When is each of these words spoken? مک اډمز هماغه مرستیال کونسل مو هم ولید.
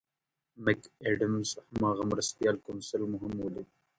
مک 0.63 0.81
اډمز 1.07 1.49
هماغه 1.71 2.03
مرستیال 2.11 2.55
کونسل 2.65 3.01
مو 3.09 3.17
هم 3.23 3.33
ولید. 3.39 3.67